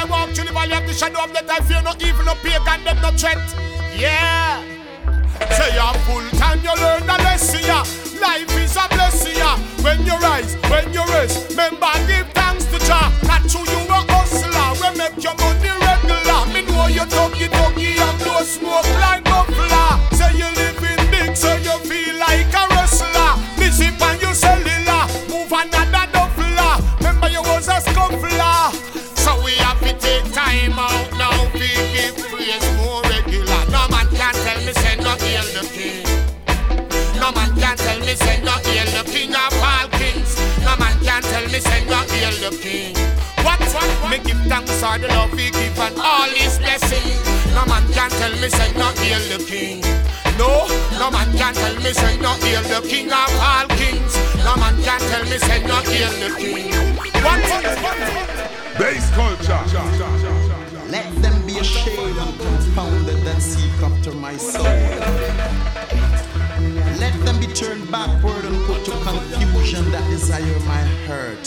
I 0.00 0.04
walk 0.04 0.30
through 0.30 0.46
the 0.46 0.52
valley 0.52 0.72
of 0.72 0.86
the 0.86 0.94
shadow 0.94 1.22
of 1.22 1.30
death, 1.34 1.50
I 1.50 1.60
fear 1.60 1.82
no 1.82 1.92
evil, 2.00 2.24
no 2.24 2.32
pagan, 2.40 2.84
them 2.88 2.96
no 3.04 3.10
threat. 3.12 3.36
Yeah. 3.92 4.64
Say 5.52 5.76
you're 5.76 5.92
full 6.08 6.24
time, 6.40 6.64
you 6.64 6.72
learn 6.72 7.04
a 7.04 7.20
lesson, 7.20 7.60
yeah. 7.60 7.84
Life 8.16 8.48
is 8.56 8.76
a 8.80 8.88
blessing, 8.88 9.36
yeah. 9.36 9.60
When 9.84 10.00
you 10.08 10.16
rise, 10.24 10.56
when 10.72 10.90
you 10.94 11.04
rest, 11.12 11.50
remember 11.50 11.92
give 12.08 12.32
thanks 12.32 12.64
to 12.72 12.78
Jah. 12.80 13.12
Not 13.28 13.44
to 13.52 13.60
you 13.60 13.80
a 13.92 14.00
hustler, 14.08 14.72
we 14.80 14.88
make 14.96 15.20
your 15.20 15.36
money 15.36 15.68
regular. 15.68 16.48
Me 16.48 16.64
know 16.64 16.88
you 16.88 17.04
doggy 17.04 17.48
doggy 17.48 18.00
and 18.00 18.18
blow 18.24 18.40
smoke 18.40 18.88
like 19.04 19.29
time 30.50 30.78
out 30.78 31.10
now, 31.14 31.44
we 31.54 31.70
give 31.94 32.16
praise 32.30 32.66
more 32.78 33.02
regular. 33.02 33.62
No 33.70 33.86
man 33.88 34.06
can 34.10 34.34
tell 34.34 34.60
me 34.66 34.72
say 34.72 34.96
no 34.96 35.14
hail 35.22 35.46
the 35.54 35.62
king. 35.74 36.02
No 37.20 37.30
man 37.32 37.50
can 37.54 37.76
tell 37.76 38.00
me 38.00 38.14
say 38.14 38.42
no 38.42 38.54
hail 38.66 38.88
the 38.96 39.02
king 39.10 39.34
of 39.34 39.54
all 39.62 39.88
kings. 39.98 40.34
No 40.66 40.76
man 40.76 40.96
can 41.06 41.22
tell 41.22 41.46
me 41.52 41.60
say 41.60 41.84
no 41.86 41.98
hail 42.10 42.34
the 42.42 42.50
king. 42.58 42.94
What 43.44 43.60
what? 43.74 44.10
Me 44.10 44.18
give 44.18 44.42
thanks 44.50 44.74
for 44.82 44.98
the 44.98 45.08
love 45.08 45.32
he 45.38 45.50
give 45.50 45.78
and 45.78 45.96
all 45.98 46.30
his 46.40 46.58
blessings. 46.58 47.22
No 47.54 47.64
man 47.66 47.84
can 47.92 48.10
tell 48.10 48.34
me 48.42 48.48
say 48.48 48.70
no 48.74 48.88
hail 49.02 49.22
the 49.30 49.38
king. 49.44 49.80
No, 50.38 50.66
no 50.98 51.10
man 51.10 51.30
can 51.36 51.54
tell 51.54 51.76
me 51.76 51.92
say 51.92 52.16
no 52.18 52.32
hail 52.42 52.62
the 52.62 52.80
king 52.88 53.12
of 53.12 53.32
all 53.38 53.66
kings. 53.78 54.14
No 54.44 54.56
man 54.56 54.74
can 54.82 55.00
tell 55.10 55.24
me 55.30 55.38
say 55.38 55.62
no 55.66 55.78
hail 55.90 56.12
the 56.22 56.28
king. 56.36 56.74
What 57.22 57.40
what? 57.82 58.40
Bass 58.78 59.10
culture. 59.10 60.39
Let 60.90 61.06
them 61.22 61.46
be 61.46 61.58
ashamed 61.58 62.18
and 62.18 62.38
confounded 62.40 63.18
that 63.24 63.40
seek 63.40 63.72
after 63.82 64.12
my 64.12 64.36
soul. 64.36 64.64
Let 66.98 67.14
them 67.24 67.38
be 67.38 67.46
turned 67.46 67.90
backward 67.90 68.44
and 68.44 68.56
put 68.66 68.84
to 68.86 68.90
confusion 68.90 69.90
that 69.92 70.04
desire 70.10 70.58
my 70.66 70.82
hurt. 71.06 71.46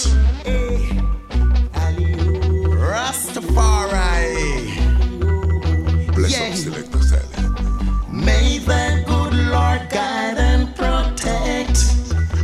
Rastafari. 4.34 6.16
Bless 6.16 6.32
Yeah. 6.32 6.48
up, 6.48 6.56
selector 6.56 7.02
silent. 7.02 8.10
May 8.12 8.60
the 8.60 9.04
good 9.06 9.34
Lord 9.52 9.90
guide 9.90 10.38
and 10.38 10.74
protect 10.76 11.78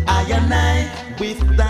I 0.08 0.22
and 0.38 0.54
I 0.54 0.90
with 1.20 1.40
the 1.58 1.70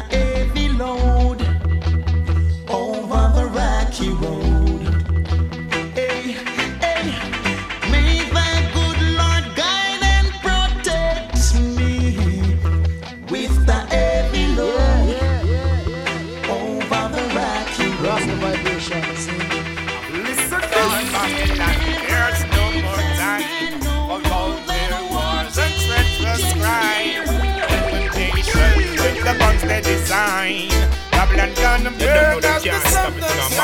Babylon 31.40 31.84
gonna 31.84 31.92
burn 31.98 32.44
us 32.44 32.64
to 32.64 32.80
something 32.90 33.24
I'm 33.24 33.56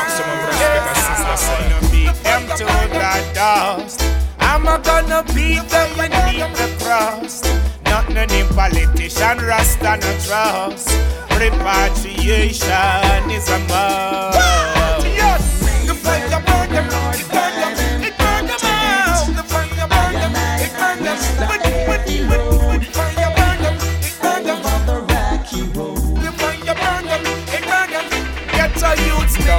gonna 1.68 1.80
beat 1.90 2.14
them 2.24 2.42
to 2.56 2.64
the 2.64 3.34
dust. 3.34 4.02
I'm 4.40 4.64
gonna 4.64 5.22
beat 5.34 5.68
them 5.68 5.90
beneath 5.96 6.56
the 6.56 6.68
crust. 6.82 7.44
Nothing 7.84 8.16
any 8.16 8.44
politician, 8.54 9.38
Rasta 9.44 9.98
no 10.00 10.18
trust. 10.24 10.88
Repatriation 11.38 13.30
is 13.30 13.48
a 13.50 13.58
must. 13.68 15.06
Yes, 15.06 15.86
the 15.86 15.94
fire 15.94 16.28
burn 16.46 16.70
them, 16.70 16.86
it 16.86 16.90
burn 16.90 17.28
them, 17.28 17.35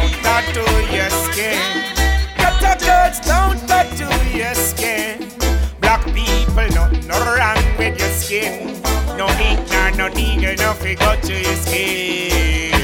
don't 0.07 0.23
tattoo 0.23 0.95
your 0.95 1.09
skin. 1.09 1.59
Get 2.37 2.79
church, 2.79 3.25
don't 3.25 3.59
tattoo 3.67 4.37
your 4.37 4.53
skin. 4.55 5.29
Black 5.81 6.03
people, 6.05 6.67
nothing 6.73 7.07
no 7.07 7.17
wrong 7.35 7.57
with 7.77 7.99
your 7.99 8.09
skin. 8.09 8.81
No 9.17 9.27
ink, 9.39 9.97
no 9.97 10.07
needle, 10.09 10.55
no 10.55 10.73
figure 10.73 11.17
to 11.21 11.33
your 11.33 11.55
skin. 11.55 12.76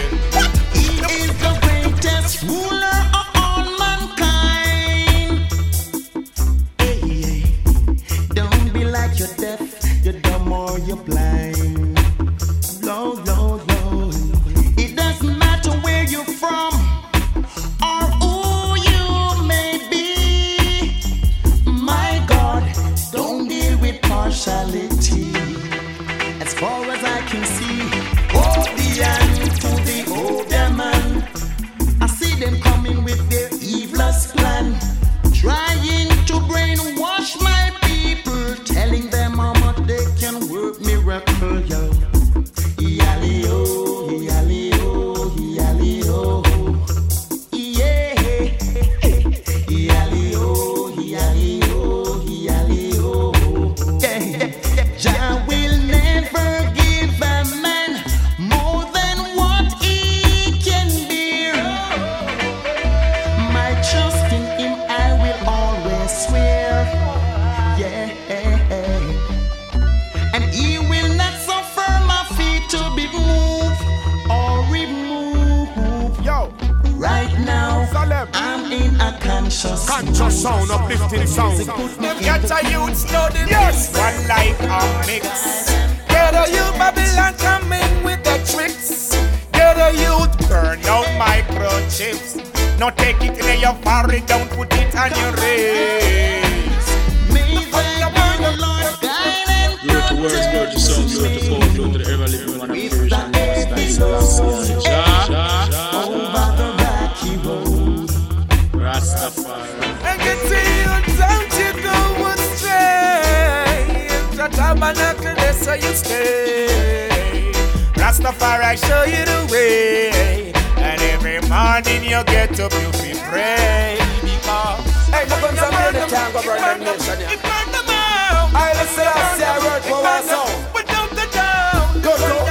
That's 115.94 116.10
how 116.10 116.16
stay. 116.16 117.52
Rastafari 117.94 118.78
show 118.78 119.04
you 119.04 119.26
the 119.26 119.48
way. 119.52 120.52
And 120.78 121.02
every 121.02 121.40
morning 121.48 122.04
you 122.04 122.24
get 122.26 122.60
up, 122.60 122.74
you 122.74 122.92
feel 122.94 123.18
pray. 123.30 123.98
Because 124.22 124.82
Hey, 125.14 125.26
no 125.30 125.40
guns 125.42 125.60
and 125.62 125.72
men, 125.72 125.94
they 125.94 126.08
can't 126.08 126.34
go 126.34 126.42
burn 126.42 126.60
them 126.62 126.80
nation. 126.80 127.22
It 127.22 127.42
burn 127.42 127.68
them 127.72 127.90
out. 127.90 128.50
I 128.54 128.74
listen, 128.74 129.06
I 129.06 129.38
say, 129.38 129.46
I 129.46 129.60
work 129.62 129.84
for 129.84 130.02
one 130.02 130.24
song. 130.24 130.74
Without 130.74 131.10
the 131.10 131.26
doubt. 131.32 132.04
Go, 132.04 132.18
go. 132.18 132.50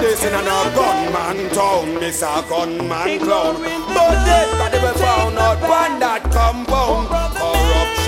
This 0.00 0.22
in 0.24 0.34
a 0.34 0.42
gunman 0.74 1.50
town, 1.50 1.94
this 1.94 2.20
a 2.20 2.44
gunman 2.48 3.20
clown. 3.20 3.62
But 3.62 4.24
dead 4.26 4.58
body 4.58 4.78
we 4.78 5.00
found 5.00 5.38
out 5.38 5.60
one 5.62 5.98
that 5.98 6.22
compound. 6.30 7.33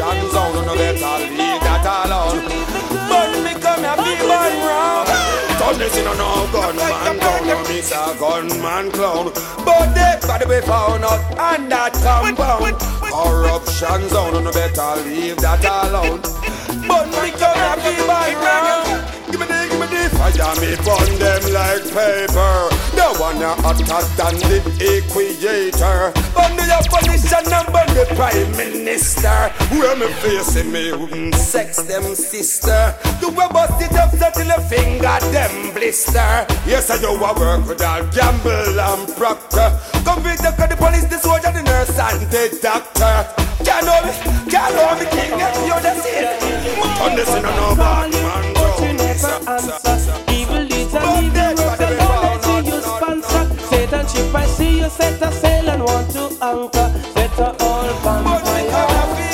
Corruption 0.07 0.31
zone, 0.31 0.67
no 0.67 0.75
better 0.77 1.19
leave 1.35 1.61
that 1.67 1.83
alone. 2.07 2.39
But 3.11 3.31
me 3.43 3.53
come 3.59 3.83
here, 3.83 3.99
be 4.07 4.15
born 4.23 4.55
wrong. 4.63 5.07
Turn 5.59 5.79
this 5.83 5.97
in 5.99 6.07
a 6.07 6.15
gunman 6.15 7.19
town, 7.19 7.47
no 7.47 7.59
miss 7.67 7.91
a 7.91 8.15
gunman 8.15 8.93
clown. 8.93 9.33
But 9.65 9.95
dead 9.95 10.23
body 10.23 10.47
we 10.47 10.61
found 10.61 11.03
out 11.03 11.19
and 11.39 11.73
that 11.73 11.93
compound. 12.07 12.79
Corruption 13.03 14.09
zone, 14.09 14.45
no 14.45 14.53
better 14.53 14.95
leave 15.03 15.39
that 15.39 15.65
alone. 15.67 16.23
But 16.87 17.11
me 17.11 17.35
come 17.35 17.59
here, 17.59 17.79
be 17.83 17.99
born 18.07 18.35
wrong. 18.47 18.87
Give 19.27 19.41
me 19.43 19.47
the, 19.51 19.59
give 19.67 19.81
me 19.83 19.87
the 19.91 20.07
fire, 20.15 20.55
me 20.63 20.79
burn 20.87 21.19
them 21.19 21.43
like 21.51 21.83
paper. 21.91 22.86
The 23.07 23.23
one 23.23 23.39
you 23.39 23.47
hotter 23.47 24.03
than 24.19 24.35
the 24.51 24.59
equator. 24.83 26.11
Burn 26.35 26.59
the 26.59 26.67
opposition 26.75 27.47
burn 27.71 27.87
the 27.95 28.03
prime 28.19 28.51
minister. 28.59 29.55
Where 29.79 29.95
me 29.95 30.11
facing 30.19 30.73
me, 30.73 31.31
sex 31.31 31.81
them 31.85 32.03
sister. 32.17 32.99
You 33.23 33.29
will 33.29 33.49
bust 33.51 33.81
it 33.81 33.95
up 33.95 34.11
till 34.11 34.51
the 34.51 34.59
finger 34.67 35.23
them 35.31 35.73
blister. 35.73 36.51
Yes, 36.67 36.91
I 36.91 36.99
do 36.99 37.15
a 37.15 37.19
work 37.19 37.69
with 37.69 37.81
all 37.81 38.03
gamble 38.11 38.75
and 38.75 39.07
proctor. 39.15 39.71
Come 40.03 40.25
with 40.25 40.43
the, 40.43 40.51
the 40.67 40.75
police, 40.75 41.05
the 41.05 41.19
soldier, 41.19 41.53
the 41.55 41.63
nurse 41.63 41.97
and 41.97 42.27
the 42.27 42.59
doctor. 42.61 43.23
Can't 43.63 43.87
know 43.87 44.03
me, 44.03 44.11
can't 44.51 44.75
know 44.75 44.99
me, 44.99 45.07
king, 45.15 45.31
you're 45.63 45.79
the 45.79 45.95
same. 46.03 46.27
On 47.07 47.15
this 47.15 47.31
in 47.31 47.45
a 47.45 47.55
no 47.55 47.77
bad 47.77 48.11
man, 48.11 48.57
set 54.97 55.23
a 55.23 55.33
sail 55.33 55.69
and 55.71 55.83
want 55.83 56.11
to 56.13 56.25
anchor. 56.43 56.89
Set 57.15 57.39
a 57.39 57.49
all 57.65 57.91
bonfire. 58.05 59.27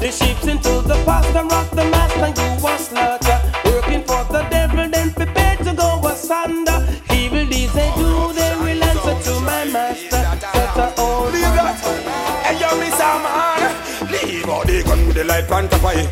The 0.00 0.10
ships 0.12 0.46
into 0.46 0.74
the 0.86 0.96
past 1.04 1.34
and 1.34 1.50
rock 1.50 1.70
the 1.70 1.84
mast 1.84 2.16
and 2.16 2.36
you 2.38 2.62
was 2.62 2.88
slaughter. 2.88 3.38
Working 3.64 4.02
for 4.04 4.22
the 4.32 4.42
devil 4.50 4.88
then 4.88 5.12
prepare 5.12 5.56
to 5.56 5.72
go 5.74 6.00
asunder. 6.06 6.78
Evil 7.12 7.46
deeds 7.46 7.72
they 7.74 7.90
do 7.96 8.32
they 8.32 8.52
will 8.62 8.84
answer 8.90 9.16
to 9.26 9.40
my 9.40 9.64
master. 9.64 10.22
Set 10.54 10.76
a 10.76 10.94
all. 10.98 11.30
Hey, 12.46 12.58
yo, 12.60 12.68
me 12.80 12.90
some 12.90 13.22
man. 13.22 13.72
Leave 14.12 14.48
all 14.48 14.64
the 14.64 14.82
gun 14.84 15.06
with 15.06 15.16
the 15.16 15.24
light 15.24 15.46
plant 15.46 15.72
up 15.72 15.80
high. 15.80 16.06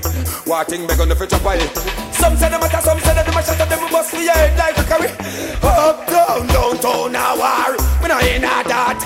Watching 0.46 0.86
me 0.86 0.96
gonna 0.96 1.14
fetch 1.14 1.32
up 1.32 1.42
high. 1.42 2.03
Some 2.24 2.38
say 2.38 2.48
them 2.48 2.60
matter, 2.60 2.80
some 2.80 2.98
say 3.00 3.12
that 3.12 3.26
them 3.26 3.36
a 3.36 3.42
shot 3.44 3.68
them 3.68 3.84
bust 3.92 4.10
the 4.12 4.24
head 4.24 4.56
like 4.56 4.80
a 4.80 4.84
curry. 4.88 5.12
Up, 5.60 6.08
down, 6.08 6.48
downtown, 6.48 7.12
now 7.12 7.36
war. 7.36 7.76
Me 8.00 8.08
no 8.08 8.16
in 8.16 8.48
a 8.48 8.64
that. 8.64 8.96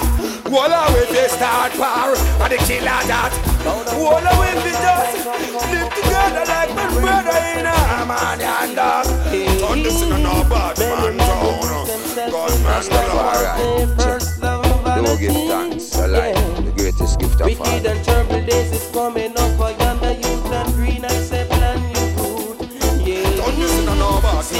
Wall 0.47 0.71
away 0.71 1.03
they 1.11 1.27
start 1.27 1.75
power. 1.75 2.15
And 2.15 2.53
the 2.55 2.59
killer 2.63 3.03
that. 3.11 3.35
Wall 3.99 4.23
away 4.23 4.55
we 4.63 4.71
just 4.71 5.27
live 5.67 5.91
together 5.99 6.47
like 6.47 6.71
my 6.79 6.87
brother 6.95 7.35
in 7.59 7.67
a 7.67 8.07
man 8.07 8.39
and 8.39 8.79
dog. 8.79 9.11
Turn 9.11 9.83
this 9.83 9.99
in 9.99 10.15
a 10.15 10.19
no 10.23 10.47
bad 10.47 10.79
man 10.79 11.19
town. 11.19 11.59
Gunman 12.31 12.87
Alright, 13.19 13.59
Do 14.95 15.19
give 15.19 15.35
thanks, 15.51 15.99
alive, 15.99 16.39
the 16.65 16.71
greatest 16.71 17.19
gift 17.19 17.41
of 17.41 17.51
all. 17.51 17.67
Wicked 17.67 17.87
and 17.87 18.05
terrible 18.05 18.47
days 18.47 18.71
is 18.71 18.87
coming 18.93 19.35
up 19.37 19.59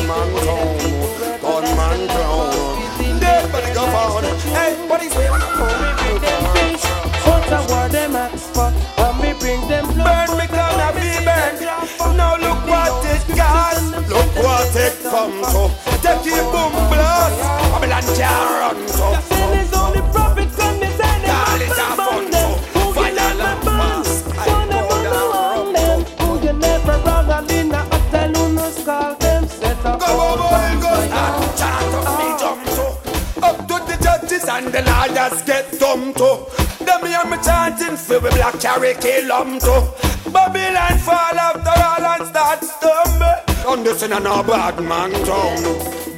man 0.09 0.31
town. 0.45 0.79
Gunman 1.43 2.09
town. 2.09 3.21
Dead 3.21 3.53
body 3.53 3.75
go 3.75 3.85
found. 3.93 4.27
Hey, 4.57 4.73
what 4.89 5.03
is 5.03 5.15
it? 5.15 5.31
What 7.29 7.53
a 7.53 7.61
war 7.69 7.89
them 7.89 8.17
ask 8.17 8.53
for, 8.55 8.73
and 9.05 9.17
me 9.21 9.31
bring 9.39 9.61
them 9.69 9.87
blood. 9.95 10.29
Burn 10.29 10.39
me 10.39 10.47
and 10.49 10.95
be 10.97 11.09
burned. 11.29 11.61
Now 12.17 12.37
look 12.37 12.61
what 12.67 13.05
it 13.05 13.37
got. 13.37 13.77
Look 14.09 14.33
what 14.45 14.77
it 14.77 14.95
come 15.03 15.43
to. 15.53 15.63
Take 16.01 16.33
it 16.33 16.45
boom 16.53 16.73
blast. 16.91 17.39
Babylon 17.73 18.05
can't 18.17 18.51
run 18.61 19.29
to. 19.29 19.38
For 38.61 38.81
we 38.81 38.93
black 38.93 39.01
carry 39.01 39.23
kill 39.23 39.33
'em 39.33 39.59
to. 39.61 39.89
Babylon 40.31 40.99
fall 40.99 41.39
after 41.39 41.83
all 41.85 42.05
and 42.05 42.29
start 42.29 42.65
stumble. 42.65 43.71
On 43.71 43.85
this 43.85 44.03
in 44.03 44.13
a 44.13 44.21
no 44.21 44.43
bad 44.43 44.81
man 44.81 45.13
town. 45.25 45.63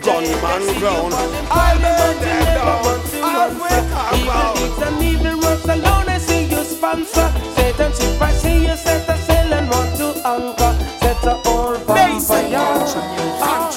Gunman 0.00 0.78
ground. 0.78 1.14
I'll 1.50 1.78
burn 1.78 2.20
them 2.20 2.44
down. 2.56 3.00
I'll 3.22 3.50
wake 3.62 3.92
up 3.94 4.14
Evil 4.14 4.30
out. 4.30 4.56
deeds 4.56 4.82
and 4.82 5.02
evil 5.02 5.40
works 5.40 5.64
alone, 5.64 6.08
I 6.08 6.18
see 6.18 6.44
you 6.44 6.64
sponsor. 6.64 7.30
Satan 7.56 7.92
ship, 7.92 8.22
I 8.22 8.32
see 8.32 8.66
you 8.66 8.76
set 8.76 9.08
a 9.08 9.16
sail 9.26 9.52
and 9.52 9.70
want 9.70 9.96
to 9.98 10.08
anchor. 10.26 10.72
Set 11.00 11.24
a 11.24 11.34
bonfire. 11.44 12.70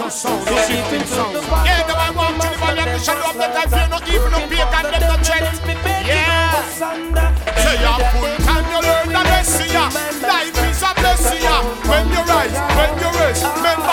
The 0.03 0.57
sheep 0.67 0.91
into 0.93 1.23
the 1.35 1.41
water. 1.51 1.65
Yeah, 1.65 1.83
the 1.87 1.93
man 1.99 2.15
walk 2.15 2.35
to 2.41 2.47
the 2.49 2.67
and 2.67 2.91
the 2.91 2.99
shadow 2.99 3.29
of 3.29 3.35
the 3.35 3.47
life, 3.55 3.71
you 3.71 3.87
no 3.89 3.99
evil, 4.13 4.31
no 4.31 4.39
pain, 4.47 5.02
rise, 12.45 12.77
when 12.77 12.99
you 12.99 13.19
rest, 13.19 13.45
remember 13.55 13.92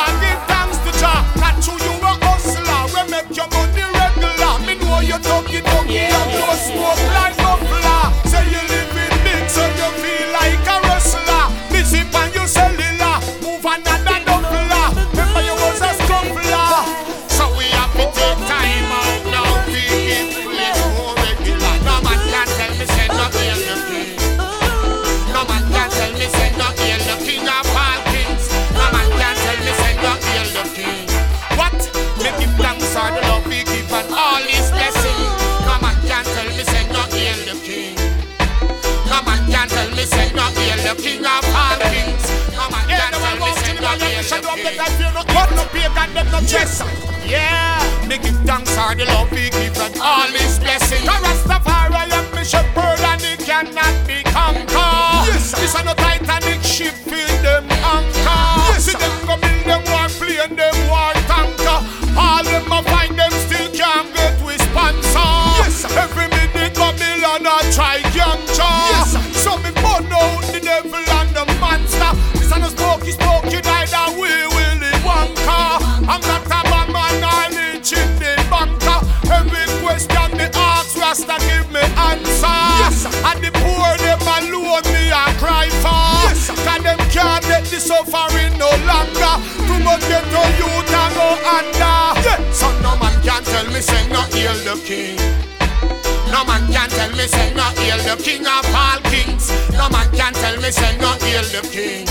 king 98.31 98.47
of 98.47 98.67
all 98.75 99.01
kings. 99.11 99.51
No 99.75 99.89
man 99.91 100.07
can 100.15 100.33
tell 100.35 100.57
me 100.63 100.71
say 100.71 100.97
no 100.99 101.11
hail 101.19 101.43
the 101.51 101.63
king. 101.75 102.07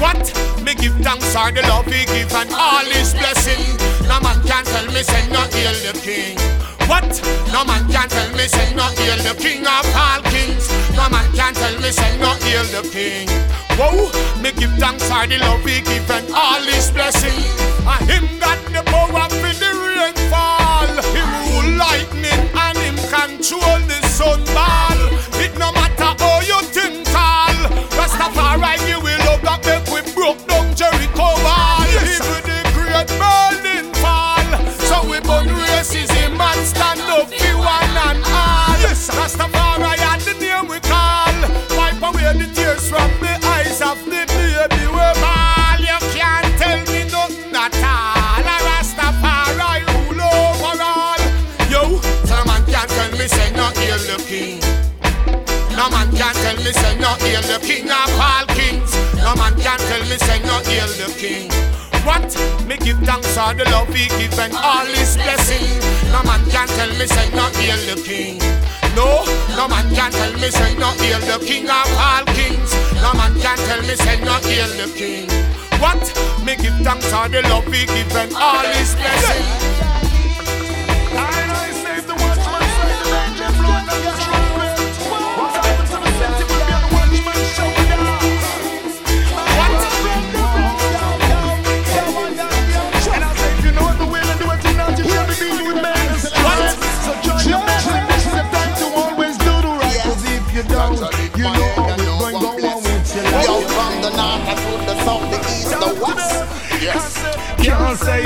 What? 0.00 0.20
Me 0.64 0.74
give 0.74 0.96
thanks 1.00 1.32
for 1.32 1.48
the 1.50 1.62
love 1.62 1.86
he 1.86 2.04
give 2.04 2.32
and 2.34 2.52
all 2.52 2.84
his 2.84 3.14
blessing. 3.14 3.64
No 4.04 4.20
man 4.20 4.36
can 4.44 4.64
tell 4.64 4.86
me 4.92 5.02
say 5.02 5.24
no 5.32 5.40
hail 5.54 5.76
the 5.86 5.92
king. 6.04 6.36
What? 6.90 7.08
No 7.54 7.64
man 7.64 7.88
can 7.88 8.08
tell 8.08 8.30
me 8.36 8.46
say 8.48 8.68
no 8.74 8.84
hail 9.00 9.16
the 9.24 9.34
king 9.40 9.64
of 9.64 9.86
all 9.96 10.20
kings. 10.28 10.68
No 10.92 11.08
man 11.08 11.26
can 11.32 11.54
tell 11.54 11.76
me 11.80 11.90
say 11.90 12.12
no 12.18 12.30
hail 12.44 12.64
the 12.74 12.82
king. 12.92 13.28
Whoa, 13.78 14.12
me 14.42 14.52
give 14.52 14.74
thanks 14.76 15.08
for 15.08 15.26
the 15.26 15.38
love 15.38 15.64
he 15.64 15.80
give 15.80 16.10
and 16.10 16.28
all 16.34 16.60
his 16.60 16.90
blessing. 16.90 17.38
And 17.88 18.04
him 18.10 18.26
got 18.38 18.60
the 18.68 18.82
power 18.92 19.26
for 19.40 19.54
the 19.62 19.70
rainfall. 19.88 20.90
He 21.16 21.22
rule 21.32 21.70
lightning 21.80 22.44
and 22.52 22.76
him 22.76 22.98
control 23.08 23.80
hail 57.42 57.58
the 57.58 57.66
king 57.66 57.90
of 57.90 58.10
all 58.20 58.46
kings. 58.54 58.94
No 59.18 59.34
man 59.36 59.54
can 59.60 59.78
tell 59.78 60.00
me 60.02 60.16
say 60.18 60.38
no 60.40 60.58
hail 60.64 60.86
the 60.98 61.12
king. 61.18 61.50
What? 62.04 62.26
Me 62.66 62.76
give 62.78 62.98
thanks 63.00 63.28
for 63.36 63.54
the 63.54 63.64
love 63.70 63.88
he 63.94 64.08
give 64.18 64.38
and 64.38 64.54
all 64.56 64.86
his 64.86 65.16
blessing. 65.16 65.66
No 66.10 66.22
man 66.24 66.44
can 66.50 66.68
tell 66.68 66.90
me 66.98 67.06
say 67.06 67.30
no 67.30 67.46
hail 67.58 67.78
the 67.86 68.00
king. 68.02 68.38
No, 68.96 69.24
no 69.56 69.68
man 69.68 69.88
can 69.94 70.10
tell 70.12 70.32
me 70.34 70.50
say 70.50 70.74
no 70.76 70.90
hail 70.98 71.20
the 71.20 71.44
king 71.44 71.68
of 71.68 71.88
all 71.98 72.24
kings. 72.34 72.74
No 73.00 73.12
man 73.14 73.34
can 73.40 73.58
tell 73.58 73.80
me 73.82 73.94
say 73.94 74.20
no 74.20 74.34
hail 74.42 74.68
the 74.78 74.92
king. 74.96 75.28
What? 75.80 76.02
Me 76.44 76.56
give 76.56 76.76
thanks 76.84 77.06
for 77.06 77.28
the 77.28 77.42
love 77.48 77.66
he 77.66 77.86
give 77.86 78.14
and 78.16 78.32
all 78.34 78.66
his 78.74 78.94
blessing. 78.94 79.71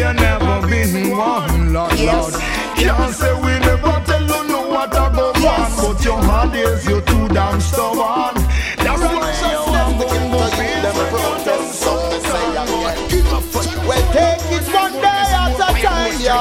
You 0.07 0.13
never 0.15 0.67
been 0.69 1.17
one, 1.17 1.73
Lord, 1.73 1.93
Yes. 1.99 2.33
Lord. 2.33 2.35
Can't 2.77 3.15
say 3.15 3.33
we 3.35 3.53
never 3.67 3.95
tell 4.07 4.23
you 4.23 4.49
know 4.49 4.69
what 4.69 4.95
I 4.97 5.13
go 5.15 5.33
Yes. 5.37 5.79
on, 5.79 5.95
but 5.95 6.05
your 6.05 6.21
hard 6.23 6.53
days 6.53 6.87
you 6.87 7.01
too 7.01 7.29
damn 7.29 7.61
stubborn. 7.61 8.35
That's 8.79 9.03
why 9.03 9.33
you 9.43 9.61
going 9.73 9.99
to 9.99 10.57
be 10.59 10.69
them 10.85 10.97
protest, 11.11 11.75
some 11.81 11.99
may 12.11 12.21
say 12.21 12.47
again. 12.63 13.87
Well, 13.89 14.05
take 14.13 14.53
it 14.57 14.67
one 14.73 14.93
day 14.93 15.25
at 15.43 15.59
a 15.59 15.83
time, 15.83 16.21
yo. 16.21 16.41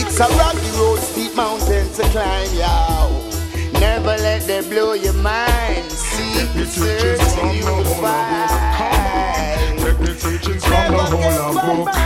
It's 0.00 0.18
a 0.20 0.28
rocky 0.40 0.70
road, 0.78 0.98
steep 1.00 1.34
mountain 1.36 1.86
to 1.94 2.02
climb, 2.14 2.50
yo. 2.54 3.80
Never 3.80 4.16
let 4.26 4.46
them 4.46 4.64
blow 4.70 4.94
your 4.94 5.12
mind. 5.14 5.90
Seek 5.92 6.48
the 6.54 6.64
search 6.64 7.20
and 7.42 7.56
you 7.58 7.64
will 7.66 7.84
find. 8.00 8.50
Take 9.80 9.98
the 9.98 10.14
teachings 10.14 10.64
from 10.64 10.92
the 10.92 11.02
whole 11.12 11.58
of 11.58 11.84
book. 11.84 12.05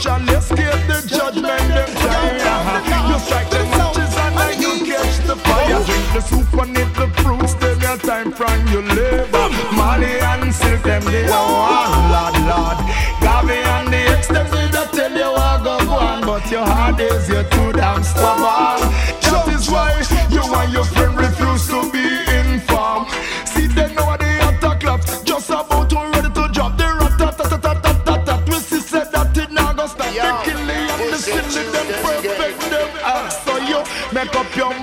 Shall 0.00 0.28
escape 0.30 0.80
the 0.88 1.04
judgment 1.06 1.60
them 1.68 1.92
time. 2.00 3.10
You 3.10 3.18
strike 3.18 3.50
the 3.50 3.62
matches 3.76 4.16
and 4.16 4.34
then 4.38 4.62
you 4.62 4.72
catch 4.88 5.16
the 5.26 5.36
fire. 5.36 5.84
Drink 5.84 6.06
the 6.14 6.20
soup 6.20 6.52
and 6.54 6.78
eat 6.78 6.92
the 6.96 7.08
fruits. 7.20 7.54
Then 7.54 7.78
your 7.80 7.98
time 7.98 8.32
from 8.32 8.66
your 8.68 8.82
labor. 8.82 9.48
Money 9.76 10.16
and 10.30 10.54
silk 10.54 10.82
them 10.82 11.04
they 11.04 11.28
want, 11.28 11.92
Lord, 12.12 12.36
Lord. 12.48 12.78
Gavi 13.20 13.60
and 13.74 13.92
the 13.92 14.00
ex 14.16 14.28
them 14.28 14.46
they 14.50 14.86
tell 14.96 15.12
you 15.12 15.32
what 15.36 15.64
go 15.64 15.76
on, 15.92 16.22
but 16.22 16.50
your 16.50 16.64
heart 16.64 16.98
is 16.98 17.28
you're 17.28 17.44
too 17.44 17.72
damn 17.72 18.02
stubborn. 18.02 18.80
That 19.20 19.48
is 19.48 19.70
why 19.70 20.00
you 20.30 20.42
and 20.42 20.72
your 20.72 20.84
friend 20.84 21.16
refuse 21.16 21.49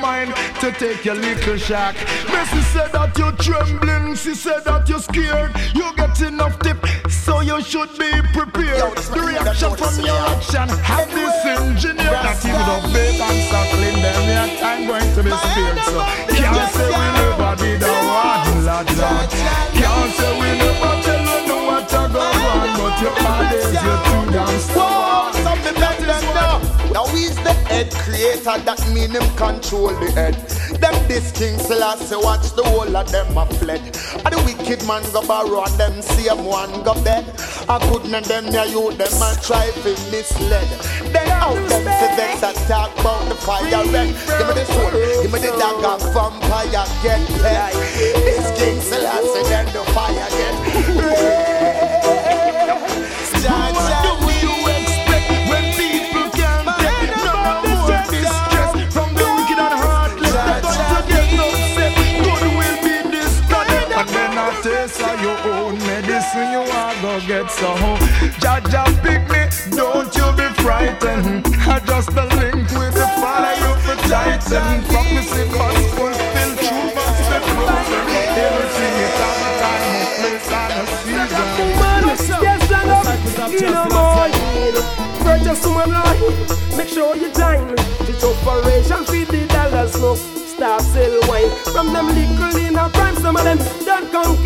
mind 0.07 0.31
to 0.61 0.71
take 0.71 1.03
your 1.03 1.15
little 1.15 1.57
shock. 1.57 1.93
Missy 2.31 2.61
said 2.73 2.91
that 2.95 3.11
you're 3.19 3.37
trembling, 3.45 4.15
she 4.15 4.33
said 4.33 4.61
that 4.63 4.87
you're 4.89 5.03
scared. 5.03 5.51
You 5.75 5.87
get 5.99 6.15
enough 6.21 6.55
tip, 6.59 6.79
so 7.09 7.41
you 7.49 7.57
should 7.61 7.91
be 7.99 8.11
prepared. 8.37 8.79
Yo, 8.79 8.87
the 9.15 9.21
reaction 9.31 9.71
from 9.81 9.95
your 10.07 10.21
action 10.33 10.67
have 10.91 11.09
this 11.17 11.37
engineer 11.55 12.15
that 12.25 12.39
you 12.47 12.57
don't 12.69 12.87
bait 12.95 13.19
and 13.27 13.39
suckling 13.51 13.99
them. 14.05 14.21
Your 14.31 14.47
time 14.63 14.81
going 14.89 15.09
to 15.15 15.21
be 15.27 15.33
spared. 15.43 15.77
So 15.91 15.99
can't 16.39 16.71
say 16.75 16.89
we 16.99 17.05
never 17.19 17.51
did 17.59 17.83
a 17.83 17.93
one, 18.07 18.65
lad, 18.67 18.87
lad. 18.99 19.29
Can't 19.79 20.11
say 20.17 20.31
we 20.39 20.49
never 20.63 20.93
tell 21.03 21.23
you 21.27 21.39
know 21.49 21.61
what 21.69 21.83
to 21.93 22.01
go 22.15 22.23
on, 22.55 22.69
but 22.79 22.95
your 23.03 23.15
is 23.59 23.75
you're 23.83 24.01
too 24.07 24.23
damn 24.31 24.55
stubborn. 24.67 25.37
Now 26.97 27.05
he's 27.13 27.35
the 27.45 27.53
head 27.69 27.93
creator, 27.93 28.57
that 28.57 28.81
mean 28.89 29.13
him 29.13 29.29
control 29.37 29.93
the 30.01 30.09
head. 30.17 30.33
Them 30.81 30.97
this 31.07 31.29
king 31.29 31.53
Selassie 31.59 32.17
watch 32.17 32.57
the 32.57 32.63
whole 32.63 32.89
of 32.89 33.11
them 33.11 33.37
a 33.37 33.45
fled. 33.61 33.85
And 34.25 34.33
the 34.33 34.41
wicked 34.41 34.81
man 34.89 35.05
go 35.13 35.21
borrow 35.21 35.61
and 35.61 35.77
them 35.77 36.01
same 36.01 36.43
one 36.43 36.73
go 36.81 36.97
bed. 37.05 37.21
I 37.69 37.77
couldn't 37.85 38.25
them 38.25 38.49
near 38.49 38.65
you, 38.65 38.89
them 38.97 39.13
a 39.13 39.29
try 39.45 39.69
to 39.69 39.93
misled. 40.09 40.65
Then 41.13 41.29
out 41.37 41.61
them 41.69 41.85
to 41.85 42.07
vex 42.17 42.41
and 42.41 42.57
talk 42.65 42.89
about 42.97 43.29
the 43.29 43.35
fire 43.45 43.69
red. 43.93 44.17
Give 44.17 44.47
me 44.49 44.53
the 44.57 44.65
soul, 44.65 44.97
give 45.21 45.29
me 45.29 45.37
the 45.37 45.53
dagger, 45.53 46.01
vampire 46.17 46.81
get 47.05 47.21
dead. 47.45 47.77
This 48.25 48.49
king 48.57 48.81
Selassie 48.81 49.45
then 49.53 49.69
the 49.69 49.85
fire 49.93 50.33
your 65.27 65.39
own 65.53 65.75
medicine. 65.79 66.48
You 66.55 66.63
are 66.79 66.96
gonna 67.01 67.27
get 67.27 67.48
so. 67.51 67.75
Jaja 68.43 68.84
pick 69.03 69.24
me, 69.34 69.41
don't 69.75 70.12
you 70.15 70.27
be 70.39 70.48
frightened. 70.63 71.43
I 71.67 71.79
just 71.86 72.12
a 72.15 72.25
link 72.39 72.67
with 72.79 72.93
the 72.96 73.07
father 73.19 73.55
you 73.62 73.72
for 73.84 73.98
tighten. 74.07 74.84
Promise 74.88 75.31
it 75.41 75.50
must 75.60 75.84
fulfill, 75.98 76.51
true 76.63 76.88
must 76.96 77.19
be 77.29 77.38
proven. 77.48 77.84
Everything 78.46 78.96
is 79.05 79.17
on 79.27 79.38
a 79.48 79.51
time, 79.62 79.86
a 80.00 80.10
place, 80.17 80.50
and 80.62 80.74
a 80.79 80.84
season. 80.96 81.27
Yes, 82.46 82.60
stand 82.67 82.91
up, 82.96 83.07
you 83.51 83.69
know 83.75 83.88
boy. 83.96 84.31
Purchase 85.25 85.63
woman 85.65 85.91
line, 85.91 86.22
make 86.77 86.88
sure 86.96 87.13
you 87.17 87.29
dine. 87.34 87.75
The 88.07 88.13
operation 88.27 89.01
feed 89.05 89.27
the 89.27 89.41
dollars, 89.48 89.93
no 90.00 90.15
stop 90.15 90.81
sell 90.81 91.19
wine. 91.27 91.51
From 91.74 91.91
them 91.91 92.07
little 92.15 92.55
in 92.65 92.75
a 92.77 92.89
prime, 92.89 93.15
some 93.15 93.36
of 93.36 93.43
them 93.43 93.60
don't 93.84 94.10
concubine. 94.12 94.37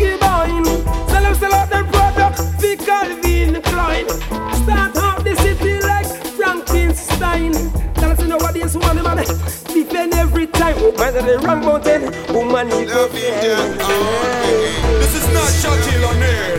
Every 10.82 10.98
time. 10.98 11.12
Woman 11.12 11.16
on 11.16 11.26
the 11.26 11.38
wrong 11.46 11.60
mountain, 11.60 12.02
woman 12.34 12.68
you 12.68 12.86
go 12.86 13.08
oh, 13.10 13.98
This 14.98 15.14
is 15.14 15.26
not 15.32 15.50
O'Neal. 16.04 16.12
Loving 16.12 16.51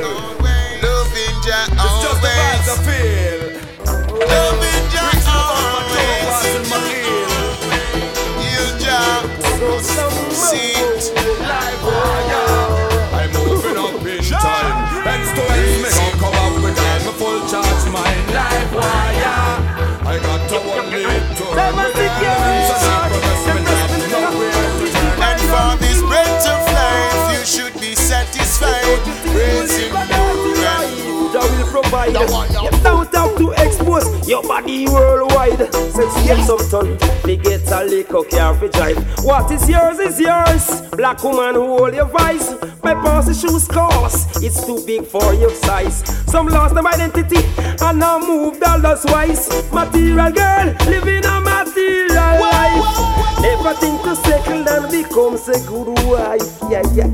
provide. 31.94 32.54
You 32.64 32.72
don't 32.82 33.14
have 33.14 33.38
to 33.38 33.52
expose 33.52 34.28
your 34.28 34.42
body 34.44 34.88
worldwide. 34.88 35.74
Since 35.74 36.18
you 36.18 36.26
get 36.26 36.46
some 36.46 36.70
ton, 36.70 36.98
they 37.24 37.38
get 37.38 37.70
a 37.72 37.84
liquor 37.84 38.24
car 38.24 38.56
for 38.56 38.68
drive. 38.70 38.98
What 39.24 39.52
is 39.52 39.70
yours 39.70 40.00
is 40.00 40.20
yours. 40.20 40.82
Black 40.92 41.24
woman 41.24 41.56
who 41.56 41.78
hold 41.78 41.94
your 41.94 42.06
vice. 42.06 42.54
My 42.84 42.94
boss's 42.94 43.40
shoes 43.40 43.68
cost, 43.68 44.44
it's 44.44 44.66
too 44.66 44.84
big 44.86 45.06
for 45.06 45.34
your 45.34 45.52
size. 45.52 46.04
Some 46.28 46.48
lost 46.48 46.74
their 46.76 46.86
identity 46.86 47.42
and 47.82 48.00
now 48.00 48.20
move 48.20 48.60
dollars 48.60 49.04
wise. 49.06 49.50
Material 49.72 50.32
girl, 50.32 50.74
living 50.86 51.26
a 51.26 51.40
material 51.42 52.40
life. 52.42 53.40
Never 53.42 53.74
think 53.76 54.02
to 54.04 54.16
settle 54.16 54.68
and 54.68 54.92
become 54.92 55.36
a 55.36 55.60
good 55.68 55.90
wife. 56.10 56.60
Yeah, 56.70 56.84
yeah. 56.94 57.14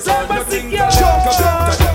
Try 0.00 1.89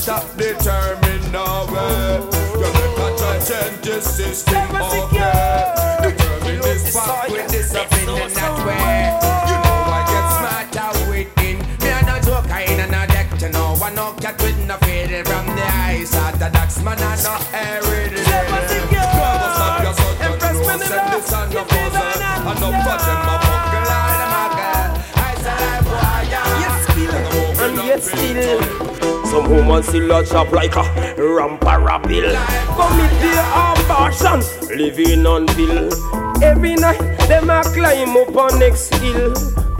stop 0.00 0.24
determine 0.36 1.20
no 1.30 1.66
way. 1.68 2.24
You 2.56 2.68
never 2.72 3.10
try 3.18 3.36
change 3.44 3.80
the 3.84 4.00
system 4.00 4.56
okay. 4.56 5.74
Determine 6.00 6.60
this 6.62 6.94
fact 6.94 7.30
with 7.30 7.50
discipline 7.50 8.32
that 8.32 8.54
way. 8.64 9.12
You 9.50 9.56
know 9.60 9.78
I 9.92 10.00
get 10.08 10.26
smarter 10.40 10.90
within. 11.10 11.58
Me 11.84 11.90
a 11.92 12.00
no 12.08 12.16
joke, 12.24 12.48
I 12.50 12.64
ain't 12.64 12.90
no 12.90 13.06
deck 13.12 13.28
to 13.40 13.48
know. 13.50 13.76
I 13.82 13.92
no 13.92 14.12
cat 14.14 14.40
with 14.40 14.58
no 14.66 14.76
faded 14.78 15.28
from 15.28 15.44
the 15.54 15.66
eyes. 15.84 16.14
Orthodox 16.16 16.82
man 16.82 16.98
I 16.98 17.16
no 17.20 17.34
heritage. 17.52 18.24
Super 18.24 18.62
secure. 18.72 19.04
Never 19.20 19.52
stop 19.52 19.82
your 19.84 19.94
son, 20.00 20.16
you 20.16 20.32
know, 20.40 20.56
Manila. 20.64 20.88
send 20.88 21.12
this 21.12 21.32
and 21.32 21.52
no 21.52 21.60
You 21.60 21.66
puzzle. 21.68 22.08
that? 22.24 22.40
And 22.48 22.58
no 22.60 22.68
for 22.72 22.96
them 23.04 23.20
a 23.20 23.36
buckle 23.44 23.92
and 24.00 24.24
a 24.24 24.28
muggle. 24.32 24.96
I 25.12 25.36
say 25.44 25.56
like 25.60 25.84
wire. 25.92 26.48
and 27.60 27.76
yet 27.84 28.00
still 28.02 28.89
Some 29.30 29.48
woman 29.48 29.82
still 29.82 30.10
a 30.10 30.24
chop 30.24 30.50
like 30.50 30.74
a 30.74 30.82
ramparable 31.16 32.34
Commit 32.76 33.12
abortion, 33.54 34.40
living 34.76 35.24
on 35.24 35.46
bill. 35.54 35.88
Every 36.42 36.74
night, 36.74 36.98
them 37.28 37.48
a 37.48 37.62
climb 37.62 38.16
up 38.16 38.34
on 38.34 38.58
next 38.58 38.92
hill. 38.96 39.32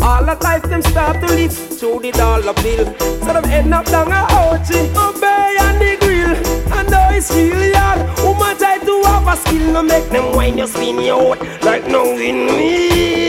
All 0.03 0.25
the 0.25 0.39
life 0.43 0.63
them 0.63 0.83
start 0.83 1.21
to 1.21 1.27
live 1.27 1.53
through 1.53 2.01
the 2.01 2.13
dollar 2.13 2.55
bill. 2.63 2.87
So 3.21 3.33
them 3.33 3.45
end 3.47 3.75
up 3.75 3.87
down 3.87 4.13
a 4.13 4.27
ouchie 4.39 4.89
Obey 4.95 5.57
and 5.61 5.81
the 5.81 5.97
grill. 6.01 6.61
I 6.73 6.83
know 6.85 7.09
it's 7.11 7.31
really 7.33 7.73
hard 7.75 8.01
Woman 8.23 8.57
try 8.57 8.79
to 8.79 9.03
have 9.07 9.27
a 9.27 9.37
skill 9.37 9.73
No 9.73 9.83
make 9.83 10.09
them 10.09 10.35
whine 10.35 10.57
you 10.57 10.67
spin 10.67 10.99
you 11.01 11.13
out 11.13 11.41
Like 11.63 11.87
no 11.89 12.05
windmill 12.05 13.20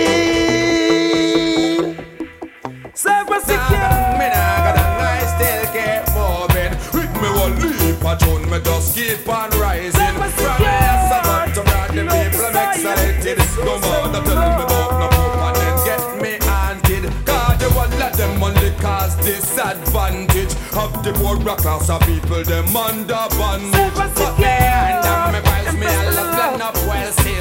me 8.51 8.59
just 8.63 8.95
keep 8.95 9.29
on 9.29 9.49
rising. 9.51 9.91
From 9.91 10.61
yes, 10.61 11.55
to 11.55 11.61
rock 11.61 11.87
the 11.87 12.03
people, 12.03 12.45
I'm 12.45 12.57
excited. 12.75 13.37
No 13.63 13.79
more 13.79 14.07
to 14.11 14.19
tell 14.27 14.39
me 14.39 14.63
about 14.63 14.91
no 14.99 15.07
poop 15.15 15.39
and 15.47 15.55
then 15.55 15.75
get 15.87 16.03
me 16.21 16.37
haunted. 16.41 17.03
Cause 17.25 17.57
the 17.59 17.69
one 17.73 17.91
let 17.97 18.13
them 18.13 18.43
only 18.43 18.71
cause 18.81 19.15
disadvantage. 19.23 20.53
Of 20.75 21.03
the 21.03 21.13
poor 21.13 21.37
class 21.55 21.89
of 21.89 22.01
people, 22.01 22.43
them 22.43 22.75
under 22.75 23.25
bondage. 23.37 23.93
But 23.95 24.37
me 24.39 25.00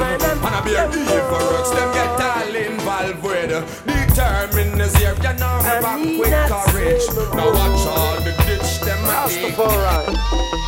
And 0.01 0.23
I 0.23 0.61
be 0.65 0.75
a 0.75 0.89
evil 0.89 1.43
works, 1.53 1.71
them 1.71 1.93
get 1.93 2.21
all 2.21 2.55
involved 2.55 3.23
with. 3.23 3.53
Determined 3.85 4.81
is 4.81 4.97
here, 4.97 5.15
you 5.15 5.33
know 5.39 5.59
me 5.61 5.77
back 5.81 6.01
with 6.01 6.33
courage. 6.49 7.05
Now 7.37 7.53
watch 7.53 7.87
all 7.87 8.17
the 8.25 8.33
ditch 8.47 8.81
them 8.81 8.99
a 9.05 9.29
take. 9.29 9.55
Rastafari. 9.55 10.17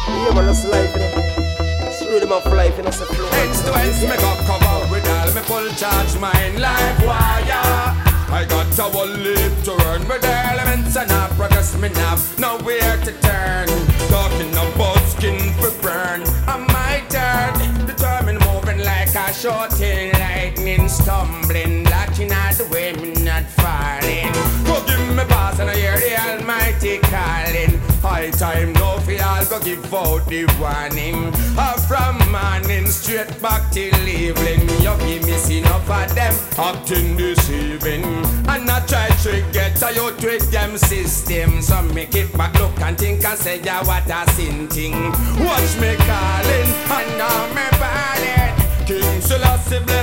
Yeah, 0.09 0.35
man, 0.35 0.47
that's 0.47 0.65
life, 0.69 0.93
you 0.95 1.01
know. 1.01 1.89
It's 1.89 2.01
really 2.03 2.27
my 2.27 2.39
life, 2.45 2.77
you 2.77 2.83
know, 2.83 2.89
it's 2.89 3.01
a 3.01 3.07
flow. 3.07 3.29
Ends 3.41 3.63
to 3.63 3.75
ends, 3.75 4.03
me 4.03 4.17
got 4.17 4.39
covered 4.47 4.91
with 4.91 5.09
all 5.09 5.33
me 5.35 5.41
full 5.43 5.69
charge 5.81 6.19
mind 6.21 6.61
like 6.61 6.99
wire. 7.01 8.13
I 8.33 8.47
got 8.49 8.79
a 8.79 8.83
whole 8.85 9.07
leap 9.07 9.53
to 9.65 9.73
earn 9.89 10.09
with 10.09 10.25
elements 10.25 10.97
and 10.97 11.11
I 11.13 11.29
progress 11.37 11.77
me 11.77 11.91
now, 11.91 12.17
nowhere 12.39 12.97
to 13.05 13.13
turn. 13.21 13.69
Talking 14.09 14.53
about 14.53 15.05
skin 15.09 15.53
for 15.61 15.71
burn, 15.83 16.23
I'm 16.47 16.67
my 16.69 17.03
turn. 17.09 17.87
Determined 17.87 18.42
like 18.79 19.15
a 19.15 19.33
short 19.33 19.81
in 19.81 20.13
lightning, 20.13 20.89
stumbling, 20.89 21.85
blocking 21.85 22.31
out 22.33 22.55
the 22.55 22.65
way 22.67 22.93
me 22.93 23.13
not 23.23 23.45
falling. 23.45 24.33
Go 24.65 24.85
give 24.87 25.17
me 25.17 25.25
pass 25.25 25.59
and 25.59 25.71
I 25.71 25.77
hear 25.77 25.97
the 25.99 26.17
Almighty 26.17 26.99
calling. 26.99 27.79
High 28.03 28.31
time 28.31 28.73
no 28.75 28.99
for 28.99 29.17
all 29.23 29.45
go 29.47 29.61
give 29.61 29.95
out 29.95 30.27
the 30.27 30.47
warning. 30.61 31.33
Up 31.59 31.81
from 31.81 32.19
morning 32.31 32.87
straight 32.87 33.31
back 33.43 33.71
till 33.71 34.09
evening. 34.09 34.69
You 34.81 34.97
give 35.07 35.25
me 35.25 35.37
see 35.37 35.59
enough 35.59 35.89
of 35.91 36.15
them 36.15 36.35
acting 36.59 37.17
deceiving. 37.17 38.05
And 38.49 38.71
I 38.71 38.85
try 38.87 39.09
to 39.09 39.45
get 39.53 39.83
a 39.83 39.95
youth 39.95 40.23
with 40.23 40.51
them 40.51 40.79
system. 40.79 41.63
So 41.63 41.83
make 41.83 42.15
it 42.15 42.33
back 42.37 42.55
look 42.59 42.81
and 42.81 42.99
think 42.99 43.25
and 43.25 43.39
say 43.39 43.61
yeah 43.61 43.85
what 43.85 44.09
a 44.09 44.31
sin 44.33 44.69
thing. 44.69 45.11
Watch 45.45 45.77
me 45.81 45.95
calling 45.97 46.71
and 46.97 47.19
now 47.19 47.47
me 47.55 47.79
balling. 47.79 48.32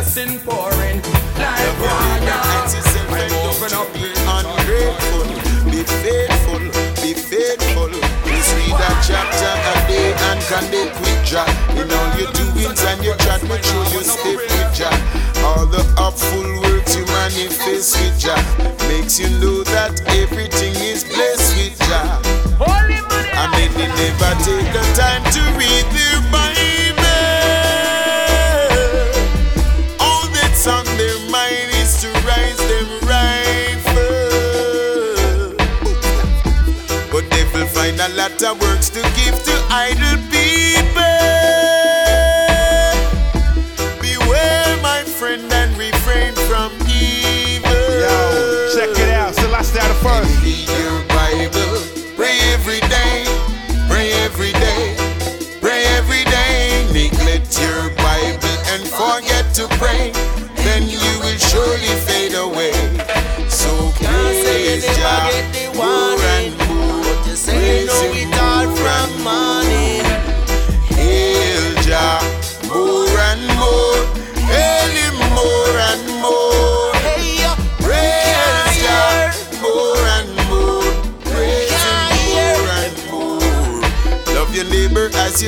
King 0.10 0.40
blessing 0.40 0.40
pouring 0.40 1.02
like 1.38 1.80
water. 1.82 2.40
I'm 2.42 3.34
open 3.46 3.74
up 3.74 3.94
be 3.94 4.10
ungrateful, 4.26 5.28
be 5.70 5.84
faithful, 5.84 6.60
be 7.02 7.14
faithful. 7.14 7.90
Please 8.26 8.50
read 8.58 8.74
that 8.74 8.98
chapter 9.06 9.54
a 9.54 9.88
day 9.88 10.14
and 10.30 10.42
connect 10.50 11.00
with 11.02 11.26
Jah. 11.26 11.46
In 11.78 11.92
all 11.92 12.10
your 12.18 12.32
doings 12.34 12.84
and 12.84 13.04
your 13.04 13.18
chat, 13.18 13.44
make 13.44 13.64
sure 13.64 13.86
you 13.94 14.02
stay 14.02 14.36
with 14.36 14.74
Jah. 14.74 14.90
All 15.46 15.66
the 15.66 15.84
upful 15.98 16.62
works 16.62 16.96
you 16.96 17.06
manifest 17.06 17.98
with 17.98 18.20
Jah 18.20 18.42
makes 18.90 19.20
you 19.20 19.30
know 19.40 19.64
that 19.64 20.02
everything 20.08 20.74
is 20.82 21.04
blessed 21.04 21.56
with 21.58 21.78
Jah. 21.88 22.22
And 23.40 23.54
then 23.54 23.72
they 23.78 23.88
never 23.88 24.34
take 24.44 24.74
the 24.74 24.84
time 24.98 25.24
to 25.32 25.42
read 25.58 25.86
their 25.94 26.29
of 38.44 38.62
works 38.62 38.90
to 38.90 39.02
give 39.02 39.36
to 39.44 39.52
idle 39.70 40.29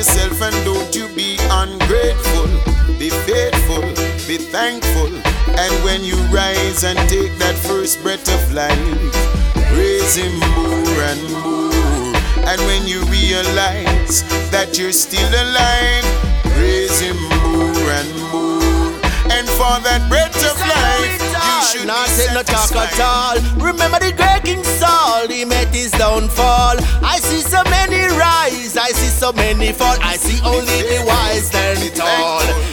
yourself 0.02 0.42
and 0.42 0.64
don't 0.64 0.96
you 0.96 1.06
be 1.14 1.36
ungrateful. 1.62 2.48
Be 2.98 3.08
faithful, 3.22 3.86
be 4.26 4.36
thankful. 4.36 5.14
And 5.54 5.72
when 5.84 6.02
you 6.02 6.16
rise 6.34 6.82
and 6.82 6.98
take 7.08 7.38
that 7.38 7.54
first 7.54 8.02
breath 8.02 8.26
of 8.26 8.52
life, 8.52 9.14
praise 9.70 10.16
Him 10.16 10.34
more 10.40 10.98
and 11.06 11.22
more. 11.38 12.18
And 12.50 12.60
when 12.66 12.84
you 12.84 12.98
realize 13.14 14.26
that 14.50 14.76
you're 14.76 14.90
still 14.90 15.30
alive, 15.30 16.06
praise 16.50 16.98
Him 16.98 17.18
more 17.38 17.86
and 18.02 18.10
more. 18.34 18.90
And 19.30 19.46
for 19.54 19.78
that 19.86 20.02
breath 20.10 20.34
of 20.50 20.58
life, 20.66 21.21
should 21.60 21.86
Not 21.86 22.08
take 22.16 22.32
no 22.32 22.42
talk 22.42 22.72
at 22.72 22.98
all. 23.00 23.36
Remember 23.60 23.98
the 23.98 24.12
great 24.12 24.42
King 24.44 24.64
Saul, 24.64 25.28
he 25.28 25.44
met 25.44 25.68
his 25.74 25.90
downfall. 25.92 26.76
I 27.02 27.18
see 27.20 27.40
so 27.40 27.62
many 27.64 28.00
rise, 28.16 28.76
I 28.76 28.88
see 28.90 29.08
so 29.08 29.32
many 29.32 29.72
fall. 29.72 29.96
I 30.00 30.16
see 30.16 30.40
only 30.44 30.82
the 30.88 31.04
wise 31.06 31.46
stand 31.46 31.94
tall. 31.94 32.71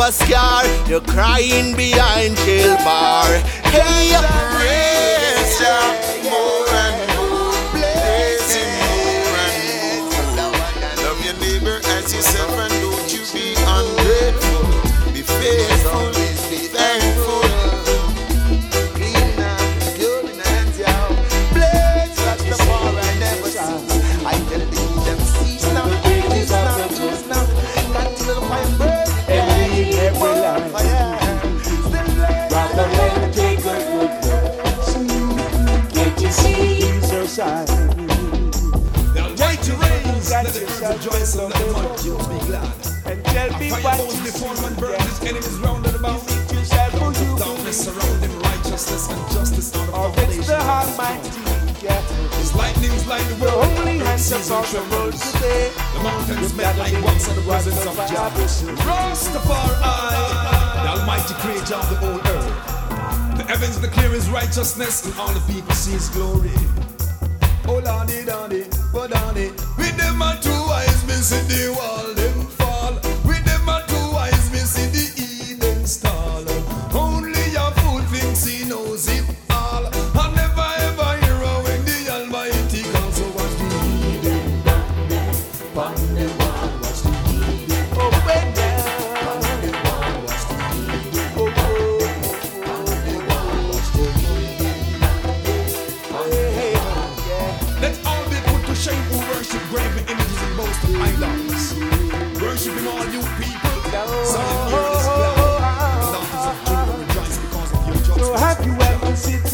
A 0.00 0.12
scar. 0.12 0.64
You're 0.88 1.00
crying 1.00 1.76
behind 1.76 2.36
jail 2.38 2.76
bar. 2.78 3.26
Hey, 3.72 4.16
Praise 4.56 5.58
Jah 5.58 6.10
more 6.30 6.59
heavens 63.50 63.78
declare 63.78 64.10
his 64.10 64.30
righteousness 64.30 65.04
and 65.04 65.12
all 65.18 65.32
the 65.34 65.40
people 65.52 65.72
see 65.72 65.90
his 65.90 66.08
glory. 66.10 66.54
Oh 67.66 67.82
lordy, 67.84 68.22
lordy, 68.22 68.64
oh 68.94 69.08
lordy. 69.10 69.50
With 69.76 69.96
them 69.96 70.22
and 70.22 70.40
two 70.40 70.62
eyes, 70.78 71.02
see 71.20 71.42
the 71.48 71.74
wall 71.76 72.09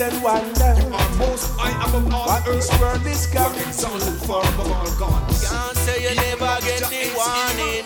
and 0.00 0.22
wonder 0.22 0.74
Are 0.94 1.10
most 1.16 1.56
high 1.56 1.72
above 1.88 2.12
all 2.12 2.26
what 2.26 2.44
the 2.44 2.52
this 2.52 2.70
earth. 2.70 2.80
world 2.80 3.06
is 3.06 3.26
coming 3.26 3.72
far 4.26 4.42
above 4.42 4.72
all 4.72 4.90
gods. 4.98 5.48
Can't 5.48 5.76
say 5.78 6.02
you 6.04 6.14
never 6.16 6.58
get 6.60 6.80
the 6.84 7.08
warning. 7.16 7.84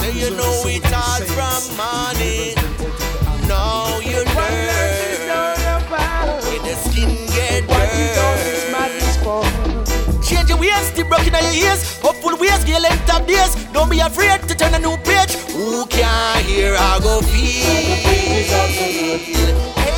Say 0.00 0.12
you 0.14 0.30
know 0.36 0.62
it 0.66 0.84
all 0.92 1.20
from 1.34 1.62
morning. 1.76 2.54
Them 2.54 2.72
quoted 2.78 2.98
the 3.02 3.18
Almighty. 3.18 3.48
Now 3.48 3.98
you 3.98 4.22
What 4.24 4.52
life 4.70 5.10
is 5.10 5.20
learn. 5.26 5.58
about? 5.82 6.42
The 6.42 6.74
skin 6.86 7.10
get 7.34 7.66
What 7.66 7.88
is 7.92 8.18
all 8.18 8.36
this 8.38 8.64
burned. 8.70 9.18
for? 9.24 10.22
Change 10.22 10.48
your 10.50 10.58
ways, 10.58 10.92
the 10.92 11.02
broken 11.04 11.34
in 11.34 11.42
your 11.44 11.72
ears. 11.72 11.98
Hopeful 12.00 12.36
ways, 12.38 12.62
get 12.64 12.80
length 12.82 13.10
of 13.12 13.26
days. 13.26 13.54
Don't 13.72 13.90
be 13.90 13.98
afraid 14.00 14.42
to 14.48 14.54
turn 14.54 14.74
a 14.74 14.78
new 14.78 14.96
page. 15.02 15.34
Who 15.56 15.84
can 15.86 16.44
hear 16.44 16.76
I 16.78 17.00
go 17.02 17.20
feel? 17.22 17.98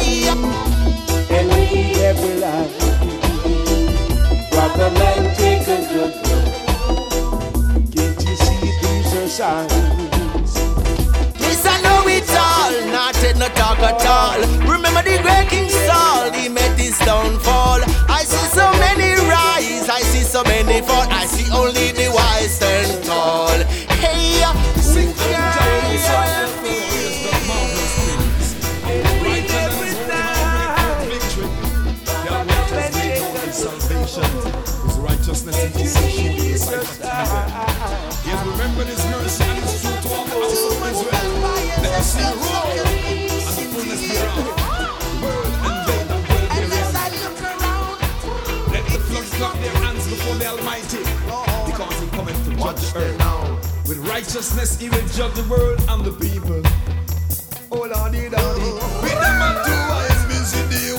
Hey, 0.00 0.28
And 0.28 0.69
only 21.52 21.92
the 21.92 22.10
wise 22.14 22.56
stand 22.56 23.04
tall. 23.04 23.48
Hey, 24.00 24.42
who 24.74 25.59
Righteousness 34.00 35.56
and 35.62 35.72
Jesus 35.76 36.18
in 36.18 36.36
the 36.38 36.56
sight 36.56 36.80
of 36.80 37.00
heaven. 37.00 37.52
Yes, 38.24 38.40
remember 38.46 38.84
His 38.84 39.04
mercy 39.12 39.44
and 39.44 39.58
His 39.60 39.82
truth 39.82 40.00
to 40.02 40.08
all 40.08 40.24
the 40.24 40.30
house 40.40 40.64
of 40.64 40.80
Israel. 40.88 41.32
Let 41.84 41.92
the 41.92 42.00
sea 42.00 42.32
roar 42.40 42.64
and 42.64 43.54
the 43.56 43.64
fullness 43.68 44.00
thereof. 44.08 44.40
The 44.40 45.12
world 45.20 45.52
and 45.68 45.76
they 45.84 46.00
that 46.08 46.20
dwell 46.32 46.48
therein. 46.56 46.92
Let 48.72 48.84
the 48.88 48.98
floods 49.04 49.30
clap 49.36 49.54
their 49.60 49.76
hands 49.84 50.04
before 50.08 50.36
the 50.36 50.46
Almighty, 50.48 51.04
because 51.68 51.96
He 52.00 52.06
cometh 52.16 52.40
to 52.46 52.52
judge 52.56 52.80
the 52.80 53.04
earth. 53.04 53.86
With 53.86 54.00
righteousness 54.08 54.80
He 54.80 54.88
will 54.88 55.06
judge 55.12 55.34
the 55.34 55.44
world 55.44 55.78
and 55.88 56.04
the 56.04 56.12
people. 56.12 56.62
Oh 57.70 57.84
Lordy, 57.84 58.28
Lordy, 58.32 58.70
with 59.04 59.12
them 59.12 59.42
and 59.44 59.56
two 59.66 59.76
eyes 59.92 60.22
me 60.26 60.34
see 60.40 60.64
the 60.72 60.96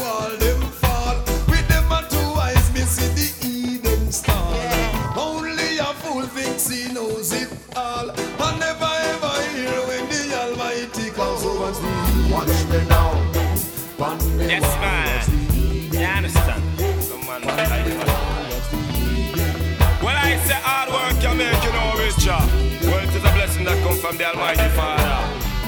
from 24.01 24.17
the 24.17 24.25
Almighty 24.25 24.67
Father. 24.75 25.21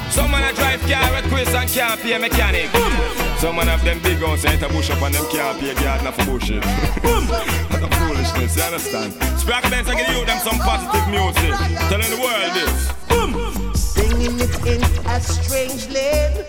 Some 0.09 0.31
man 0.31 0.43
a 0.49 0.55
drive 0.55 0.81
car 0.81 1.11
with 1.13 1.29
quiz 1.29 1.53
and 1.53 1.69
can't 1.69 2.01
pay 2.01 2.17
mechanic. 2.17 2.69
Some 3.37 3.55
man 3.55 3.67
have 3.67 3.83
them 3.85 4.01
big 4.01 4.19
guns 4.19 4.43
and 4.43 4.61
a 4.63 4.67
bush 4.69 4.89
up 4.89 5.01
and 5.03 5.13
them 5.13 5.25
can't 5.29 5.59
pay 5.59 5.75
gardener 5.75 6.11
for 6.11 6.25
bushing. 6.25 6.59
That's 6.61 7.83
a 7.85 7.89
foolishness, 7.97 8.57
you 8.57 8.63
understand? 8.63 9.13
Sprack 9.37 9.69
Benz 9.69 9.87
and 9.87 9.97
give 9.99 10.09
you 10.09 10.25
them 10.25 10.39
some 10.39 10.57
positive 10.57 11.07
music. 11.13 11.53
Telling 11.89 12.09
the 12.09 12.19
world 12.25 12.51
this. 12.57 12.91
Boom. 13.07 13.75
Singing 13.75 14.39
it 14.39 14.55
in 14.65 14.81
a 15.05 15.21
strange 15.21 15.89
land. 15.93 16.45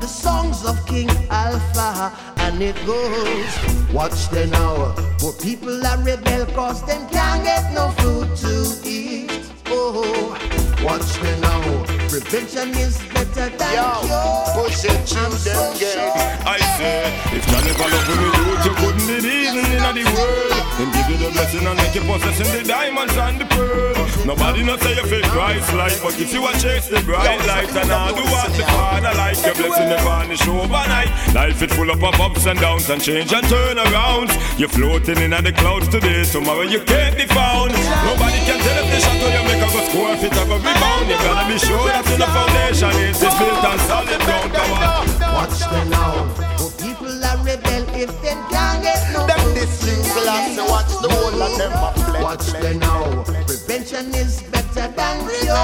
The 0.00 0.08
songs 0.08 0.66
of 0.66 0.84
King 0.84 1.10
Alpha, 1.30 2.12
and 2.38 2.60
it 2.60 2.76
goes. 2.84 3.92
Watch 3.92 4.28
them 4.30 4.50
now, 4.50 4.92
for 5.18 5.32
people 5.34 5.86
are 5.86 5.98
rebel, 6.02 6.44
cause 6.46 6.84
them 6.84 7.08
can't 7.08 7.44
get 7.44 7.72
no 7.72 7.90
food 8.02 8.36
to 8.36 8.88
eat. 8.88 9.30
Oh, 9.66 10.36
watch 10.84 11.12
them 11.18 11.40
now. 11.40 11.84
Prevention 12.08 12.70
is 12.76 13.00
better 13.10 13.48
than 13.48 13.72
cure. 13.72 14.44
Push 14.54 14.84
it 14.84 15.00
through 15.08 15.34
them 15.42 15.64
gate. 15.80 15.98
I 16.46 16.60
say, 16.76 17.10
if 17.32 17.42
you 17.48 17.58
never 17.64 17.88
love 17.88 18.08
me, 18.12 18.28
youth, 18.38 18.64
you 18.66 18.74
couldn't 18.78 19.06
be 19.08 19.34
even 19.48 19.66
in 19.72 19.82
the 19.96 20.04
world. 20.14 20.64
Then 20.78 20.90
give 20.92 21.08
you 21.10 21.18
the 21.26 21.30
blessing 21.32 21.66
and 21.66 21.76
make 21.78 21.94
you 21.94 22.02
possessing 22.02 22.50
the 22.50 22.62
diamonds 22.66 23.16
and 23.16 23.40
the 23.40 23.46
pearl. 23.46 23.94
Nobody 24.26 24.64
not 24.64 24.80
say 24.80 24.94
you 24.96 25.06
feel 25.06 25.22
Christ 25.30 25.72
like, 25.74 26.00
but 26.02 26.18
if 26.18 26.32
you 26.32 26.42
a 26.46 26.52
chase 26.58 26.88
the 26.88 27.00
bright 27.02 27.38
light 27.46 27.70
and 27.76 27.90
all 27.92 28.14
do 28.14 28.24
what 28.32 28.50
the 28.56 28.64
Father 28.74 29.12
like, 29.14 29.38
your 29.44 29.54
blessing 29.54 29.88
the 29.88 29.98
vanish 30.02 30.48
overnight. 30.48 31.12
Life 31.34 31.62
is 31.62 31.72
full 31.76 31.90
up 31.90 32.02
of 32.02 32.20
ups 32.20 32.46
and 32.46 32.58
downs 32.58 32.90
and 32.90 33.02
change 33.02 33.32
and 33.32 33.46
turn 33.48 33.78
around. 33.78 34.30
You're 34.58 34.72
floating 34.72 35.18
in 35.18 35.30
the 35.30 35.52
clouds 35.52 35.88
today, 35.88 36.24
tomorrow 36.24 36.62
you 36.62 36.80
can't 36.80 37.16
be 37.16 37.26
found. 37.26 37.72
Nobody 38.08 38.40
can 38.42 38.58
tell 38.58 38.78
if 38.82 38.88
the 38.90 38.98
shot 38.98 39.20
you 39.20 39.42
make 39.46 39.62
a 39.62 39.68
go 39.70 39.80
score, 39.90 40.16
Watch 51.70 52.46
the 52.52 52.74
now? 52.74 53.24
Prevention 53.46 54.14
is 54.14 54.42
better 54.42 54.88
than 54.92 55.28
cure. 55.28 55.56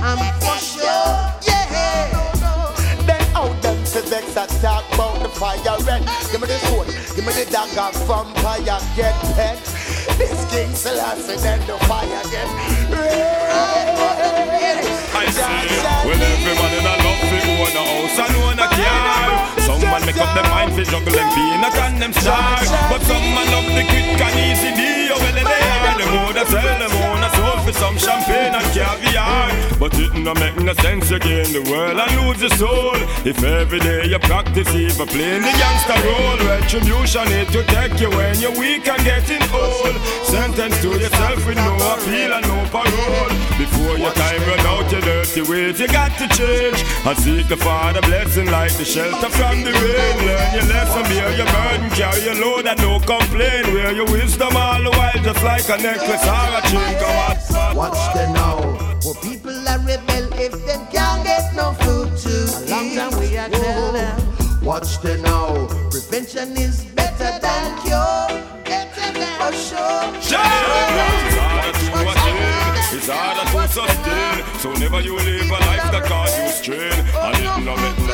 I'm 0.00 0.18
for 0.40 0.58
sure, 0.58 1.14
yeah. 1.46 2.08
Then 3.06 3.22
out 3.36 3.60
them 3.62 3.84
civics 3.84 4.34
that 4.34 4.48
talk 4.60 4.84
about 4.94 5.22
the 5.22 5.28
fire 5.28 5.78
red. 5.84 6.02
Give 6.30 6.40
me 6.40 6.46
the 6.48 6.58
sword, 6.66 6.86
give 7.14 7.26
me 7.26 7.32
the 7.32 7.44
dagger, 7.50 7.90
vampire 8.06 8.80
get 8.96 9.14
pet. 9.36 9.58
This 10.18 10.44
King 10.50 10.72
Selassie 10.74 11.36
then 11.42 11.60
the 11.66 11.76
fire 11.86 12.22
get 12.30 12.48
red. 12.90 13.52
I 15.14 15.26
see, 15.30 15.42
well 16.08 16.22
everyone 16.22 16.72
in 16.72 16.86
a 16.86 17.11
own 17.52 17.76
a 17.76 17.82
house 17.82 18.18
and 18.18 18.34
own 18.42 18.58
a 18.58 18.68
car. 18.68 19.28
Some 19.66 19.82
man 19.90 20.02
make 20.06 20.18
up 20.18 20.32
their 20.34 20.48
mind 20.48 20.72
fi 20.74 20.84
juggle 20.84 21.12
them 21.12 21.28
peanut 21.34 21.76
and 21.84 21.96
them 22.02 22.12
star, 22.12 22.58
but 22.90 23.00
some 23.02 23.26
man 23.34 23.46
love 23.52 23.70
the 23.76 23.84
quick 23.84 24.20
and 24.20 24.36
easy 24.46 24.72
deal. 24.74 25.16
Well 25.20 25.36
they 25.36 25.44
are 25.44 25.96
them 25.98 26.08
who 26.12 26.32
they 26.32 26.46
sell 26.48 26.78
them 26.80 26.92
own 27.04 27.22
a 27.22 27.30
soul 27.36 27.58
for 27.64 27.72
some 27.72 27.96
champagne 27.98 28.54
and 28.54 28.68
caviar. 28.74 29.50
But 29.78 29.98
it 29.98 30.14
no 30.14 30.34
make 30.34 30.56
no 30.56 30.72
sense 30.74 31.10
you 31.10 31.18
gain 31.18 31.52
the 31.52 31.62
world 31.70 31.98
and 31.98 32.12
lose 32.20 32.40
your 32.40 32.54
soul. 32.56 32.96
If 33.24 33.42
every 33.42 33.80
day 33.80 34.06
you 34.06 34.18
practice 34.18 34.70
even 34.74 35.06
playing 35.06 35.42
the 35.42 35.54
youngster 35.62 35.98
role, 36.06 36.38
retribution 36.46 37.28
it 37.38 37.48
to 37.52 37.62
take 37.64 38.00
you 38.00 38.10
when 38.10 38.38
you're 38.40 38.56
weak 38.58 38.86
and 38.88 39.02
getting 39.04 39.42
old. 39.52 39.96
Sentence 40.24 40.80
to 40.82 40.88
yourself 40.88 41.46
with 41.46 41.56
no 41.56 41.74
appeal 41.94 42.32
and 42.32 42.46
no 42.46 42.58
parole. 42.70 43.41
Before 43.62 43.96
your 43.96 44.10
time 44.14 44.42
run 44.42 44.58
out, 44.66 44.90
your 44.90 45.00
dirty 45.02 45.42
ways 45.42 45.78
you 45.78 45.86
got 45.86 46.10
to 46.18 46.26
change 46.34 46.82
and 47.06 47.16
seek 47.16 47.46
the 47.46 47.56
Father 47.56 48.00
blessing 48.02 48.50
like 48.50 48.72
the 48.76 48.84
shelter 48.84 49.30
from 49.30 49.62
the 49.62 49.70
rain. 49.70 50.16
Learn 50.26 50.48
your 50.54 50.66
lesson, 50.66 51.02
bear 51.04 51.30
your 51.36 51.46
burden, 51.46 51.88
carry 51.90 52.24
your 52.24 52.34
load 52.42 52.66
and 52.66 52.80
no 52.82 52.98
complain. 52.98 53.72
Wear 53.72 53.92
your 53.92 54.06
wisdom 54.06 54.56
all 54.56 54.82
the 54.82 54.90
while, 54.90 55.22
just 55.22 55.44
like 55.44 55.68
a 55.68 55.80
necklace 55.80 56.26
or 56.26 56.50
a 56.58 56.62
chain. 56.70 56.98
Come 56.98 57.16
on. 57.22 57.76
Watch 57.76 58.14
them 58.14 58.32
now. 58.32 58.58
For 59.00 59.14
people 59.22 59.54
that 59.62 59.78
rebel 59.86 60.26
if 60.40 60.52
they 60.66 60.80
can't 60.90 61.22
get 61.22 61.54
no 61.54 61.70
food 61.82 62.10
to 62.18 62.34
eat. 62.66 62.68
A 62.68 62.74
long 62.74 62.96
time 62.96 63.20
we 63.20 63.38
are 63.38 63.48
tell 63.48 63.92
them. 63.92 64.64
Watch 64.64 64.98
them 65.02 65.22
now. 65.22 65.68
Prevention 65.88 66.56
is 66.56 66.84
better 66.96 67.38
than 67.38 67.78
cure. 67.82 68.26
Better 68.64 69.12
than 69.16 69.30
for 69.38 69.52
sure. 69.54 70.02
It's 72.94 73.08
harder 73.08 73.50
sustain. 73.72 74.44
So 74.58 74.72
never 74.74 75.00
you 75.00 75.16
live 75.16 75.48
a 75.48 75.58
life 75.70 75.90
that 75.92 76.04
cause 76.04 76.32
you 76.38 76.48
strain. 76.48 76.92
And 76.92 77.36
it 77.36 77.64
no 77.64 77.74
make 77.76 78.11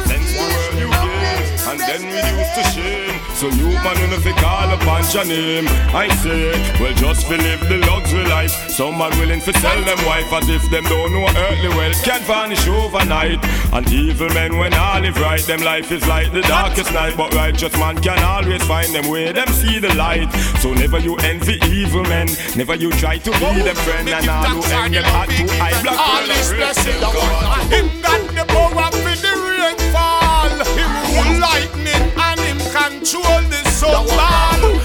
And 1.68 1.78
then 1.80 2.00
reduce 2.00 2.54
to 2.56 2.62
shame. 2.72 3.20
So 3.34 3.46
you 3.48 3.68
man 3.84 3.94
when 4.00 4.12
if 4.14 4.24
call 4.40 4.72
upon 4.72 5.04
your 5.12 5.24
name. 5.26 5.66
I 5.92 6.08
say, 6.22 6.50
well 6.80 6.94
just 6.94 7.26
fi 7.26 7.36
live 7.36 7.60
the 7.68 7.78
luxury 7.86 8.24
life. 8.24 8.50
Some 8.70 8.96
man 8.96 9.12
willing 9.18 9.40
to 9.42 9.52
sell 9.52 9.80
them 9.84 9.98
wife 10.06 10.32
as 10.32 10.48
if 10.48 10.62
them 10.70 10.84
don't 10.84 11.12
know 11.12 11.28
earthly 11.28 11.68
wealth 11.68 12.02
can 12.02 12.20
vanish 12.22 12.66
overnight. 12.66 13.44
And 13.72 13.86
evil 13.92 14.28
men 14.30 14.56
when 14.56 14.72
all 14.74 15.00
live 15.00 15.20
right, 15.20 15.42
them 15.42 15.60
life 15.60 15.92
is 15.92 16.06
like 16.08 16.32
the 16.32 16.42
darkest 16.42 16.92
night. 16.92 17.16
But 17.16 17.34
righteous 17.34 17.74
man 17.74 18.00
can 18.00 18.18
always 18.24 18.62
find 18.64 18.92
them 18.94 19.08
where 19.08 19.32
them 19.32 19.48
see 19.48 19.78
the 19.78 19.94
light. 19.94 20.32
So 20.62 20.72
never 20.72 20.98
you 20.98 21.16
envy 21.16 21.60
evil 21.68 22.02
men, 22.04 22.28
never 22.56 22.76
you 22.76 22.90
try 22.92 23.18
to 23.18 23.30
be 23.30 23.60
them 23.62 23.76
friend. 23.76 24.08
And 24.08 24.28
all 24.28 24.46
who 24.56 24.62
end 24.72 24.94
them 24.94 25.04
at 25.04 25.28
two 25.28 25.46
eye 25.60 25.82
black 25.82 25.98
All 25.98 26.26
his 26.26 26.50
blessings 26.50 26.96
Him 27.70 28.00
got 28.00 28.22
the 28.34 28.44
power 28.48 28.97
lightning 31.48 32.04
and 32.26 32.40
him 32.40 32.58
control 32.72 33.40
the 33.52 33.60
sunfall 33.78 34.77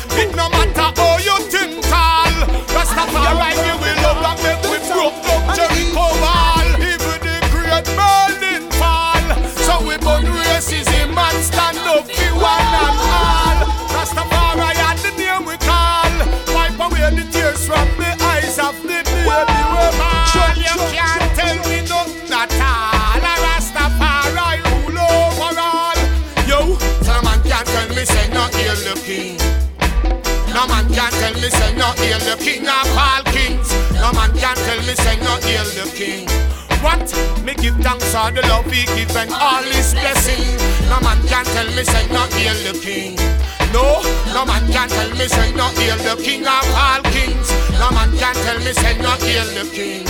tell 31.23 31.39
me 31.39 31.49
say 31.49 31.71
no 31.75 31.87
hail 32.03 32.19
the 32.27 32.35
king 32.43 32.67
of 32.67 32.87
all 32.99 33.23
kings. 33.31 33.69
No 33.95 34.11
man 34.11 34.31
can 34.35 34.57
tell 34.67 34.81
me 34.87 34.93
say 35.03 35.15
no 35.23 35.33
hail 35.47 35.63
the 35.79 35.85
king. 35.95 36.27
What? 36.83 37.07
Me 37.45 37.53
give 37.55 37.77
thanks 37.79 38.11
for 38.11 38.27
the 38.35 38.43
love 38.51 38.67
he 38.67 38.83
give 38.95 39.15
and 39.15 39.31
all 39.31 39.63
his 39.63 39.93
blessing. 39.93 40.43
No 40.91 40.99
man 40.99 41.19
can 41.31 41.45
tell 41.55 41.69
me 41.75 41.83
say 41.83 42.05
no 42.11 42.23
hail 42.35 42.57
the 42.67 42.73
king. 42.83 43.15
No, 43.71 44.03
no 44.35 44.43
man 44.45 44.63
can 44.71 44.89
tell 44.89 45.11
me 45.15 45.27
say 45.27 45.51
no 45.55 45.67
hail 45.79 45.97
the 46.07 46.21
king 46.21 46.43
of 46.43 46.67
all 46.75 47.01
kings. 47.15 47.47
No 47.79 47.87
man 47.95 48.11
can 48.19 48.35
tell 48.43 48.59
me 48.59 48.73
say 48.73 48.97
no 48.99 49.11
hail 49.23 49.47
the 49.55 49.65
king. 49.71 50.03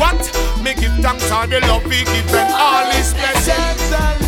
What? 0.00 0.22
Me 0.64 0.72
give 0.80 0.96
thanks 1.04 1.28
for 1.28 1.46
the 1.46 1.60
love 1.68 1.84
he 1.92 2.04
give 2.04 2.34
and 2.34 2.52
all 2.52 2.90
his 2.90 3.12
blessing. 3.12 4.23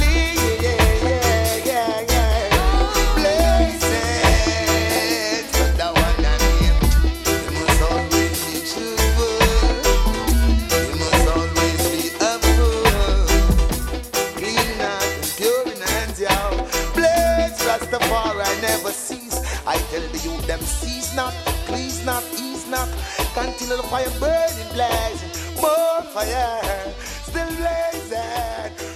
north, 22.17 22.41
east, 22.41 22.71
north. 22.71 23.35
the 23.77 23.83
fire 23.85 24.09
burning, 24.19 24.73
blazing. 24.73 25.61
More 25.61 26.03
fire, 26.15 26.95
still 27.25 27.51
blazing. 27.57 28.96